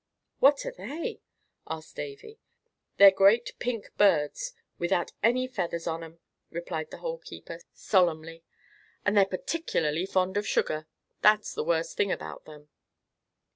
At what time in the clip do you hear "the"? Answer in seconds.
6.89-6.97, 11.53-11.63